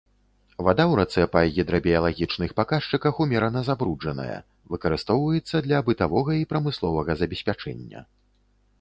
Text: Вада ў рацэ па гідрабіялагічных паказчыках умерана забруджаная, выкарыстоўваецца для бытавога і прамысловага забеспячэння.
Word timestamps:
Вада 0.67 0.83
ў 0.91 0.93
рацэ 0.99 1.25
па 1.35 1.43
гідрабіялагічных 1.57 2.55
паказчыках 2.61 3.21
умерана 3.27 3.61
забруджаная, 3.69 4.39
выкарыстоўваецца 4.75 5.65
для 5.69 5.77
бытавога 5.91 6.31
і 6.43 6.51
прамысловага 6.55 7.11
забеспячэння. 7.25 7.99